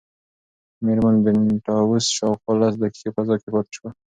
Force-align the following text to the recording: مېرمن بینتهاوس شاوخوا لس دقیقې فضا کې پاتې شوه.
مېرمن 0.85 1.15
بینتهاوس 1.23 2.05
شاوخوا 2.17 2.53
لس 2.59 2.73
دقیقې 2.81 3.09
فضا 3.15 3.35
کې 3.41 3.49
پاتې 3.53 3.71
شوه. 3.77 3.89